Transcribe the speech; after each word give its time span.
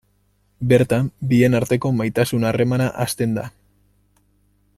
Bertan, 0.71 1.09
bien 1.33 1.57
arteko 1.59 1.93
maitasun-harremana 1.99 2.91
hasten 3.05 3.41
da. 3.41 3.49